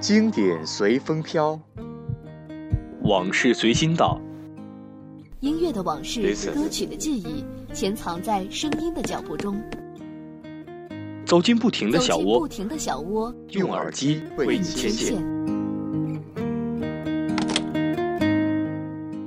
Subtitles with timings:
[0.00, 1.58] 经典随风飘，
[3.02, 4.20] 往事随心到。
[5.40, 9.60] 音乐的往事，歌曲的记忆，潜藏在声音的脚步中。
[11.24, 15.22] 走进不停的小窝，不停的小窝，用耳机为你牵线。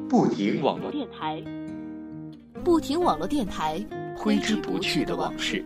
[0.09, 1.43] 不停网络电台，
[2.63, 3.85] 不停网络电台，
[4.15, 5.63] 挥之不去的往事。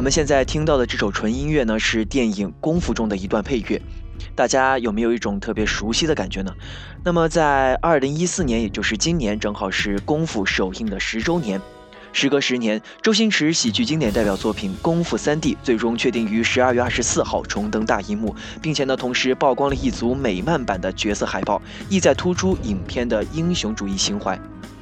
[0.00, 3.82] 我们现在听到的这首纯音乐呢，是电影《功夫》中的一段配乐，
[4.34, 6.50] 大家有没有一种特别熟悉的感觉呢？
[7.04, 11.60] 那么在二零一四年，也就是今年，正好是《功夫》首映的十周年。
[12.14, 24.40] 时隔十年，周星驰喜剧经典代表作品《功夫三 D》最终确定于十二月二十四号重登大荧幕，并且呢，同时曝光了一组美漫版的角色海报，意在突出影片的英雄主义情怀。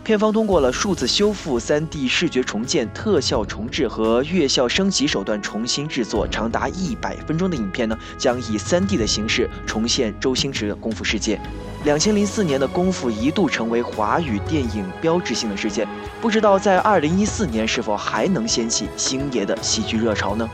[0.08, 11.38] 片方通过了数字修复、3D 视觉重建、特效重置和月效升级手段重新制作，长达一百分钟的影片呢，将以 3D 的形式重现周星驰的功夫世界。
[11.84, 15.86] 两千零四年的功夫一度成为华语电影标志性的事件，
[16.22, 20.48] 不知道在二零一四年是否还能掀起星爷的喜剧热潮呢？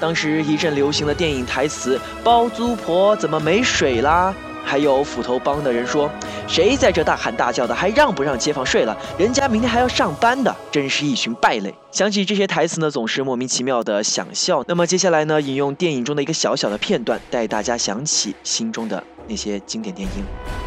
[0.00, 4.34] 当时一阵流行的电影台词：“包租婆怎么没水啦？”
[4.66, 6.10] 还有斧头帮的人说
[6.48, 8.96] ：“谁在这大喊大叫的，还让不让街坊睡了？
[9.16, 14.64] 人家明天还要上班的，真是一群败类。”想起这些台词呢，总是莫名其妙的想笑。
[14.66, 20.65] 那么接下来呢，引用电影中的一个小小的片段，带大家想起心中的那些经典电影。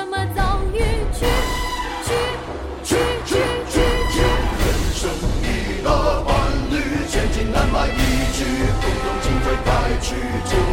[0.00, 0.78] 什么遭遇？
[1.12, 1.26] 去
[2.06, 2.08] 去
[2.82, 2.96] 去
[3.26, 3.36] 去
[3.68, 3.76] 去
[4.10, 4.16] 去！
[4.64, 5.10] 人生
[5.42, 5.88] 一得
[6.22, 6.28] 万
[6.70, 6.74] 虑，
[7.06, 8.38] 千金难买一句，
[8.80, 9.68] 不懂情非白
[10.00, 10.14] 驹
[10.46, 10.69] 就。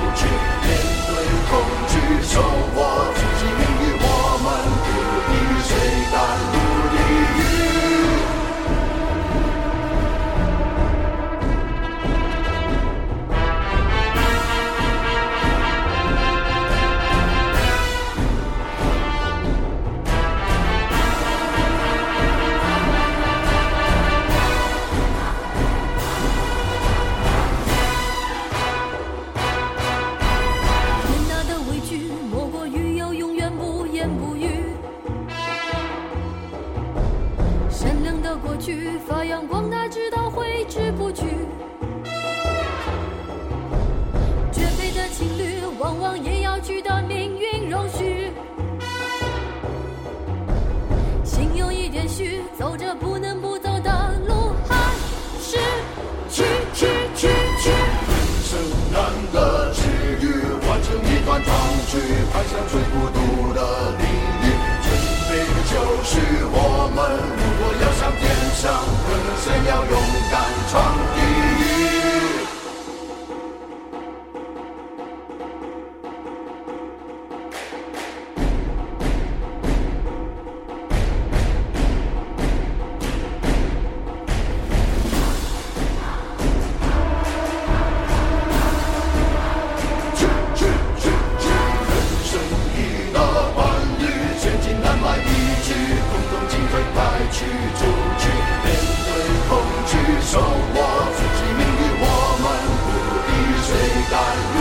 [104.10, 104.57] die.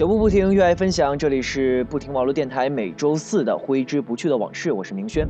[0.00, 1.18] 脚步不停，热爱分享。
[1.18, 4.72] 这里是不停网络电台，每周四的挥之不去的往事。
[4.72, 5.28] 我是明轩。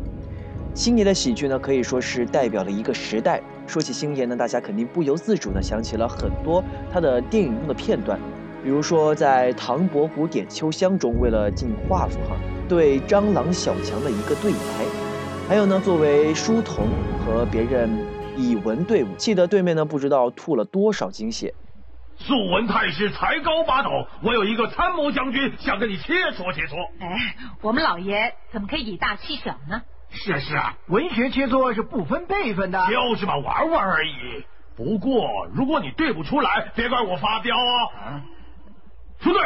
[0.76, 3.42] 星爷的喜剧呢，可以说是代表了一个时代。
[3.66, 8.16] 说起星爷呢，大家肯定不由自主的想起了很多他的电影中的片段，
[8.62, 12.36] 比如说在《唐伯虎点秋香》中，为了进画府哈，
[12.68, 14.86] 对蟑螂小强的一个对白；
[15.48, 16.86] 还有呢，作为书童
[17.26, 17.90] 和别人
[18.36, 21.52] 以文对武，气得对面呢不知道吐了多少精血。
[22.20, 26.76] 素闻太师才高八斗，我有一个参谋将军想跟你切磋切磋。
[27.00, 29.82] 哎，我们老爷怎么可以以大欺小呢？
[30.10, 34.44] 是啊是啊，文学切磋是不分辈分的，就是嘛，玩玩而已。
[34.76, 38.22] 不过如果你对不出来，别怪我发飙啊。
[39.20, 39.40] 出队。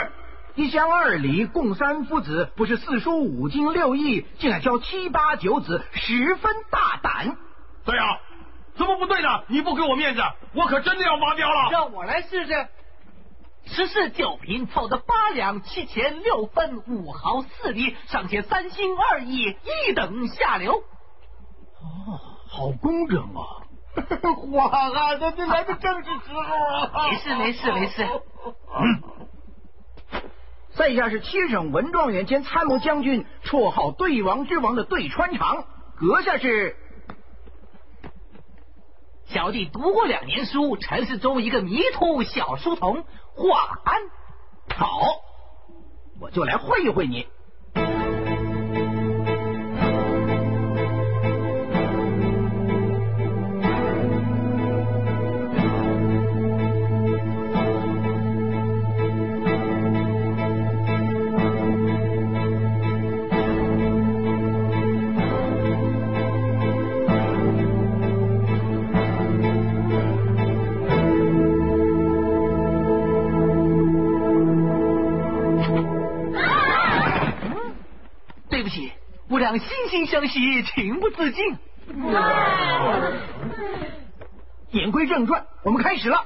[0.56, 7.36] 一乡二里共三夫子，不是四书五经六艺，竟敢教七八九子，十分大胆。
[7.84, 8.06] 对啊。
[8.76, 9.28] 怎么不对呢？
[9.48, 10.22] 你不给我面子，
[10.54, 11.70] 我可真的要发飙了。
[11.70, 12.68] 让我来试试。
[13.66, 19.56] 十四九平凑的八两七钱六分五毫四厘，尚且三心二意，
[19.88, 20.74] 一等下流。
[20.74, 23.64] 哦，好工整啊！
[24.52, 26.40] 哇啊，这这来的正是时候
[26.92, 27.08] 啊！
[27.10, 28.04] 没事没事没事。
[28.04, 29.02] 嗯。
[30.74, 35.64] 在下是七省文状元兼参谋将军，绰号对王之王的对穿肠。
[35.96, 36.76] 阁下是？
[39.26, 43.04] 小弟读过两年书，城市中一个迷途小书童
[43.34, 44.02] 华安。
[44.76, 45.00] 好，
[46.20, 47.26] 我就来会一会你。
[79.44, 81.58] 两惺惺相惜，情不自禁。
[84.70, 86.24] 言归正传，我们开始了。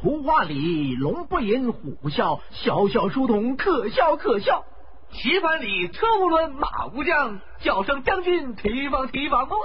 [0.00, 4.64] 图画里龙不吟，虎不啸，小小书童可笑可笑。
[5.10, 9.48] 棋盘里车无轮，马无将，叫声将军提防提防。
[9.50, 9.56] 好，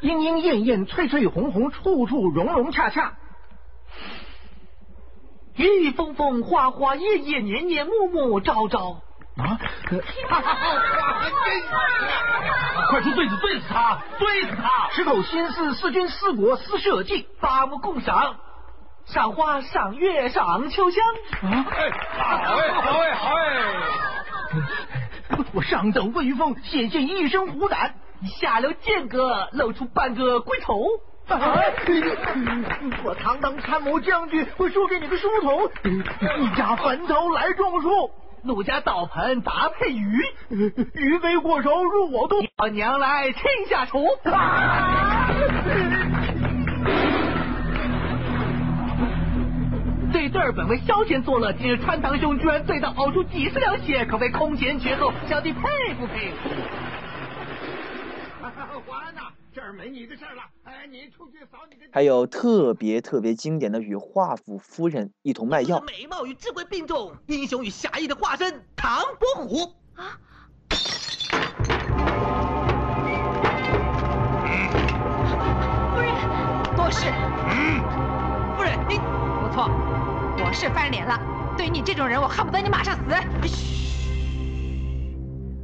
[0.00, 3.18] 莺莺燕燕，翠翠红红，处处融融洽洽。
[5.62, 9.00] 雨雨风风，花花叶叶，年年暮暮，朝朝。
[9.36, 9.58] 啊！
[12.90, 14.90] 快出对子，对死他，对死他！
[14.90, 18.36] 十口心思，四君四国四社稷，八目共赏，
[19.06, 21.02] 赏花赏月赏秋香。
[21.42, 21.64] 啊！
[21.70, 23.44] 哎，好哎，好哎，好哎！
[25.54, 27.92] 我上等威风，显现一身虎胆；
[28.40, 30.84] 下流剑阁，露出半个龟头。
[33.04, 35.70] 我堂堂参谋将军，会输给你个书童？
[36.40, 38.10] 一家坟头来种树，
[38.42, 42.36] 奴家倒盆搭配鱼，鱼飞过手入我肚。
[42.58, 44.06] 我娘来亲下厨。
[50.12, 55.60] 这对本为消遣作乐，今日穿堂兄居然醉到呕出几十两血，可谓空前绝后，小弟佩
[55.94, 56.50] 服佩服。
[58.86, 59.32] 完了。
[59.62, 61.86] 儿没你的事了，哎，你出去扫你的。
[61.92, 65.80] 还有特别特别经典的与华府夫人一同卖药。
[65.80, 70.18] 美貌与智慧并重，英雄与侠义的化身唐伯虎啊！
[75.94, 76.14] 夫人，
[76.76, 77.06] 多事。
[77.48, 77.80] 嗯
[78.56, 79.68] 夫人，你不错，
[80.44, 81.16] 我是翻脸了。
[81.56, 83.02] 对于你这种人，我恨不得你马上死。
[83.46, 83.56] 嘘，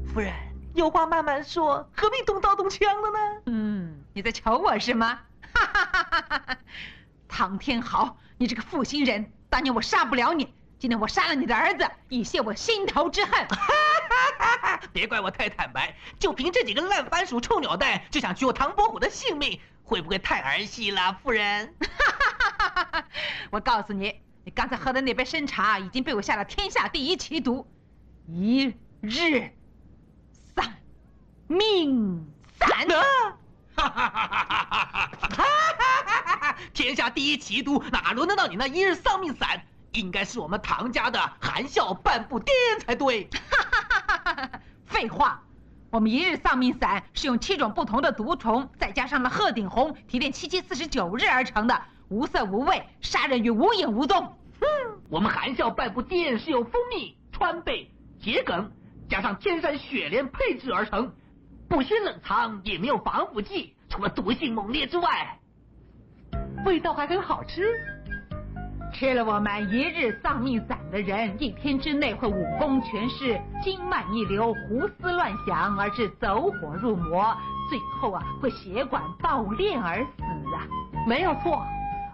[0.06, 0.47] 夫人。
[0.78, 3.18] 有话慢慢说，何必动刀动枪的呢？
[3.46, 5.18] 嗯，你在瞧我是吗？
[5.52, 6.58] 哈哈哈哈哈！
[7.26, 13.48] 唐天豪，你这个负心人，当年我杀不了你，今天我杀了你的儿子，以泄我心头之恨。
[14.92, 21.74] 别怪我太坦白，就凭这几个烂番薯、臭鸟蛋，就想取我唐伯虎的性命，会不会太儿戏了，夫人？
[23.50, 27.66] 我告诉你，你刚才喝的那杯参茶已经被我下了天下第一奇毒，
[28.28, 29.50] 一日。
[31.48, 32.26] 命
[32.60, 32.68] 散！
[33.74, 35.08] 哈哈哈哈哈
[36.42, 36.56] 哈！
[36.74, 39.62] 天下第一奇毒，哪轮得到你那一日丧命散？
[39.92, 42.50] 应该是我们唐家的含笑半步癫
[42.84, 43.30] 才对。
[43.32, 44.50] 哈哈哈哈哈！
[44.84, 45.42] 废话，
[45.90, 54.36] 我们一日丧命散是用七种不同的毒虫，再加上了鹤顶红提炼七七四十九日而成的，无色无味，杀人于无影无踪。
[54.60, 54.66] 哼，
[55.08, 57.90] 我们含笑半步癫是用蜂蜜、川贝、
[58.20, 58.70] 桔梗
[59.08, 61.14] 加上天山雪莲配制而成。
[61.68, 65.38] 不需冷藏，也没有防腐剂，除了毒性猛烈之外，
[66.64, 67.68] 味道还很好吃。
[68.94, 77.36] 吃了我们一日丧命散的人，一天之内会武功全失、经脉逆流、胡思乱想，而致走火入魔，
[77.68, 80.22] 最后啊会血管爆裂而死
[80.54, 80.66] 啊！
[81.06, 81.62] 没有错。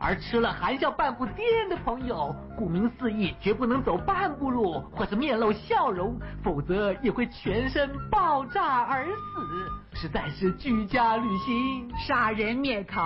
[0.06, 9.98] 而吃了含笑半步癫的朋友，顾名思义，绝不能走半步路或是面露笑容，否则也会全身爆炸而死。
[9.98, 13.00] 实在是居家旅行、杀人灭口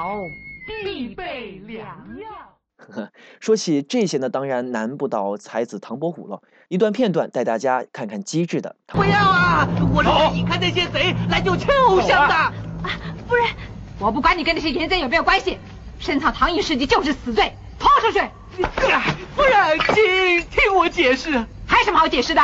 [0.66, 1.86] 必备良
[2.18, 3.06] 药。
[3.38, 6.42] 说起这些呢，当然难不倒才子唐伯虎了。
[6.66, 8.74] 一段片段带大家看看机智的。
[8.88, 9.68] 不要啊！
[9.94, 12.34] 我是你看那些贼来救亲偶像的。
[12.34, 12.52] 啊，
[13.28, 13.46] 夫人，
[14.00, 15.58] 我不管你跟那些淫贼有没有关系。
[15.98, 18.20] 深藏唐寅事迹就是死罪，拖出去！
[19.36, 21.30] 夫人，请听我解释。
[21.66, 22.42] 还有什么好解释的？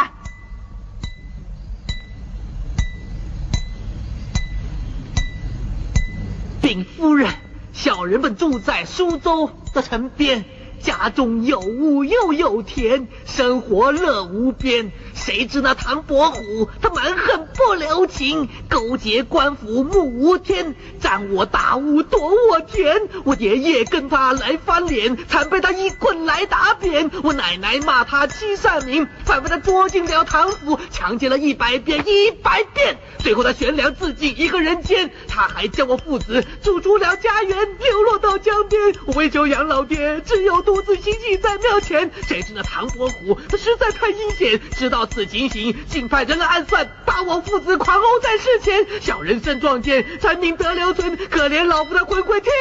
[6.61, 7.31] 禀夫人，
[7.73, 10.45] 小人们住在苏州的城边。
[10.81, 14.93] 家中有屋又有田，生活乐无边。
[15.15, 23.09] 谁知那唐伯虎他蛮横不留情，勾结官府目无天，占我大屋夺我田。
[23.25, 27.11] 我爷爷跟他来翻脸，惨被他一棍来打扁。
[27.23, 32.99] 我奶奶骂他欺善民，反被他捉进了唐府，强奸了一百遍一百遍。
[33.19, 35.11] 最后他悬梁自尽一个人间。
[35.29, 38.81] 他还将我父子逐出了家园，流落到江边。
[39.07, 42.11] 我为救养老爹，只有独自行乞在庙前。
[42.27, 48.87] 谁知那唐伯虎他实在太阴险，知道此情形，竟派人来暗算，把我父子狂殴在世前。
[49.01, 51.17] 小人身撞见，才命得留存。
[51.31, 52.53] 可怜老夫的魂归天，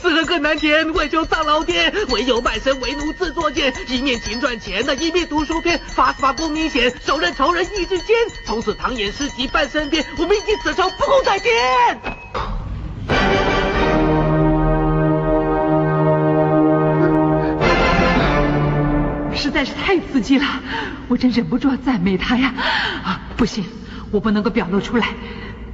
[0.00, 0.92] 死了更难填。
[0.92, 3.72] 为救丧老爹，唯有卖身为奴自作贱。
[3.88, 8.16] 一面勤赚钱，的一面读书篇，发发功名显，手刃仇人意志坚。
[8.44, 11.52] 从此唐寅诗集伴身边，我铭记此仇，不共戴天。
[19.44, 20.46] 实在是太刺激了，
[21.06, 22.54] 我真忍不住要赞美他呀！
[23.04, 23.62] 啊，不行，
[24.10, 25.08] 我不能够表露出来。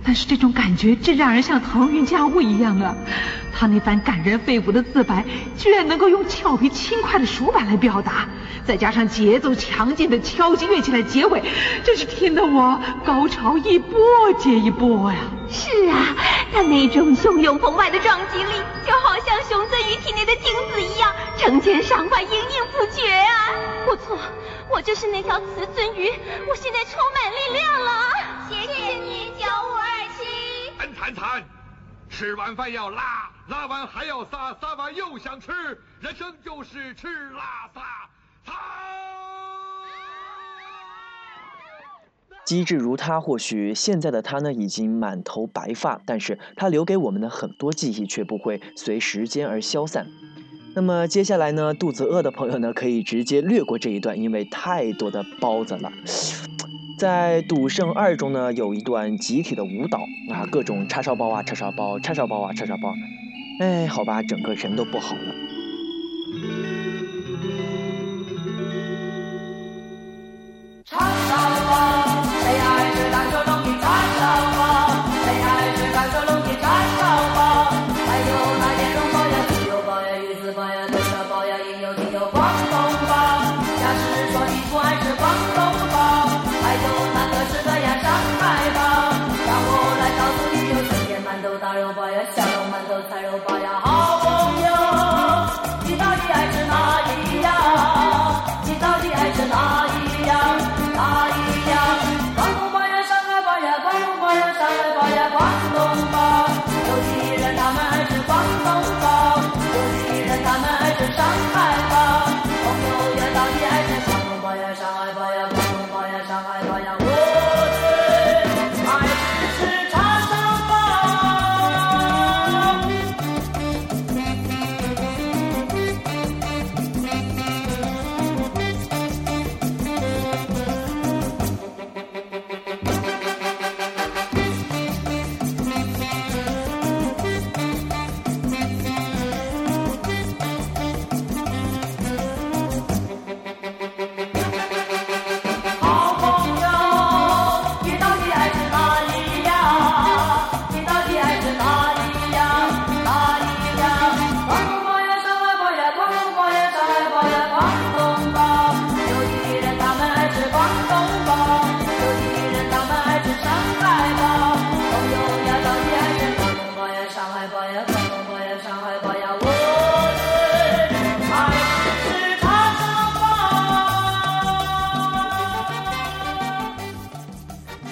[0.02, 2.96] 但是这种感觉真让人像腾云驾雾一样啊！
[3.52, 5.24] 他那番感人肺腑的自白，
[5.56, 8.28] 居然能够用俏皮轻快的熟板来表达，
[8.64, 11.42] 再加上节奏强劲的敲击乐器来结尾，
[11.84, 13.98] 真是听得我高潮一波
[14.38, 15.18] 接一波呀！
[15.50, 16.16] 是啊，
[16.52, 18.52] 他那种汹涌澎湃的撞击力，
[18.86, 23.50] 就好像熊尊于体内的精子一样，成千上万，盈盈不绝啊！
[23.84, 24.16] 不错，
[24.70, 26.08] 我就是那条雌尊鱼，
[26.48, 27.90] 我现在充满力量了。
[28.48, 30.70] 谢谢你九五二七。
[30.78, 31.44] 很惨惨，
[32.10, 35.52] 吃完饭要拉，拉完还要撒，撒完又想吃，
[36.00, 37.80] 人生就是吃拉撒。
[42.44, 50.08] 机智如他，或许现在的他呢已经满头白发，但是他留给我们的很多记忆却不会随时间而消散。
[50.74, 55.92] 那么接下来呢，肚子饿的朋友呢可以直接略过这一段，因为太多的包子了。
[57.00, 62.94] 在《赌圣二》中呢，有一段集体的舞蹈啊，各种叉烧包啊，叉烧包，叉烧包啊，叉烧包。
[63.58, 65.34] 哎，好吧，整个人都不好了。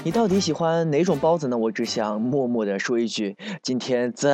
[0.08, 1.58] 你到底喜欢哪种包子呢？
[1.58, 4.26] 我只想默默的说一句，今天怎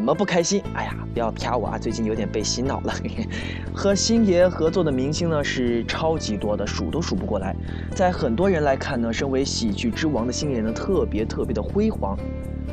[0.00, 0.62] 么不开心？
[0.72, 1.76] 哎呀，不要啪我啊！
[1.76, 2.94] 最近有点被洗脑了。
[3.74, 7.56] 和星爷合作的明星呢是超级多的，数都数不过来。
[7.92, 12.16] 在很多人来看呢，身为喜剧之王的星爷呢，特别特别的辉煌。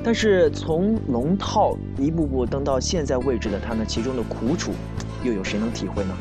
[0.03, 4.73] 但是从龙套一步步登到现在位置的他呢，其中的苦楚，
[5.23, 6.15] 又有谁能体会呢？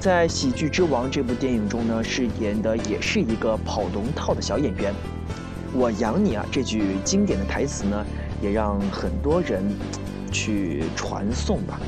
[0.00, 4.94] 在《喜剧之王》这部电影中呢，饰演的也是一个跑龙套的小演员。
[5.76, 6.46] 我养你啊！
[6.52, 8.06] 这句经典的台词呢，
[8.40, 9.60] 也让很多人
[10.30, 11.80] 去传颂吧。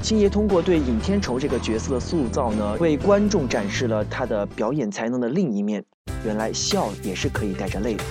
[0.00, 5.84] 星爷通过对尹天仇这个角色的塑造呢，为观众展示了他的表演才能的另一面。
[6.24, 8.04] 原来笑也是可以带着泪的。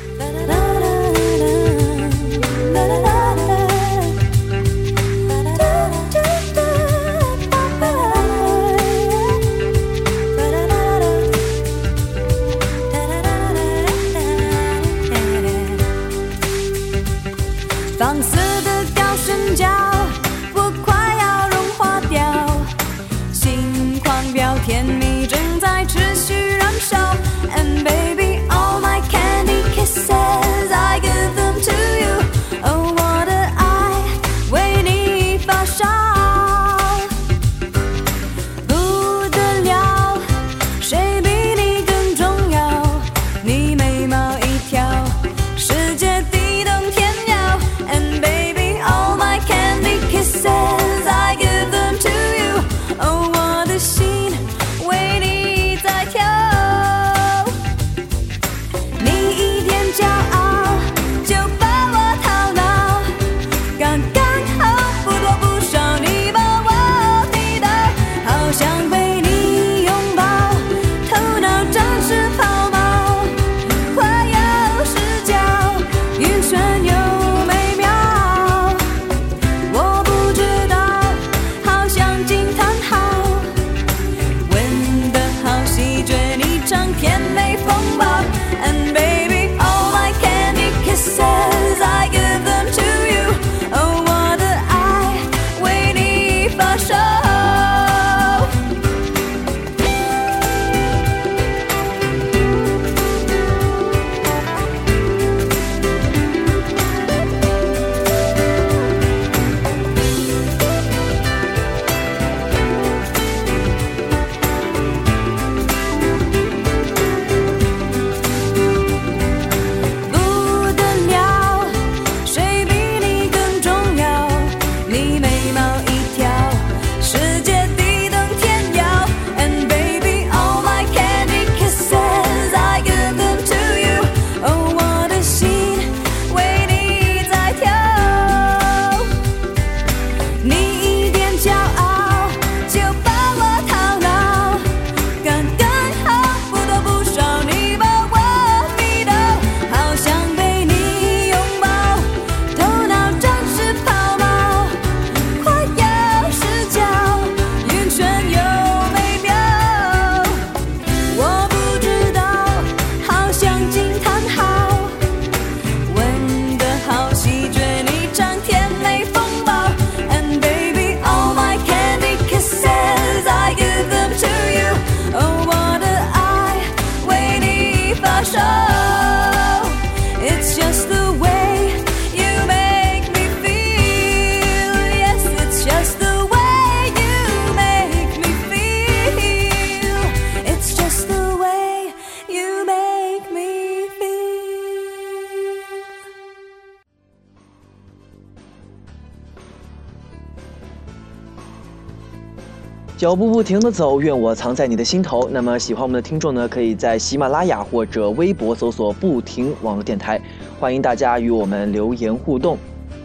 [203.01, 205.27] 脚步不停的走，愿我藏在你的心头。
[205.31, 210.21] 那么喜欢我们的听众呢，可以在喜马拉雅或者微博搜索“不停网络电台”，
[210.61, 212.59] 欢迎大家与我们留言互动。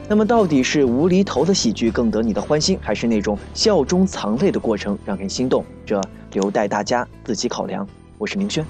[0.07, 5.65] 那么到底是无厘头的喜剧更得你的欢心，还是那种笑中藏泪的过程让人心动？
[5.87, 5.99] 这
[6.33, 7.89] 留待大家自己考量。
[8.19, 8.63] 我是明轩。